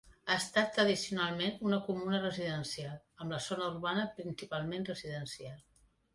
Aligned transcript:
Ha 0.27 0.35
estat 0.43 0.69
tradicionalment 0.77 1.59
una 1.71 1.79
comuna 1.89 2.21
residencial, 2.23 2.97
amb 3.25 3.35
la 3.37 3.41
zona 3.49 3.69
urbana 3.75 4.09
principalment 4.19 4.91
residencial. 4.95 5.63